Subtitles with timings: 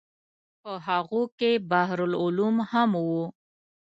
[0.61, 3.07] په هغو کې بحر العلوم هم و.